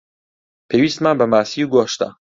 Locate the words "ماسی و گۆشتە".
1.31-2.09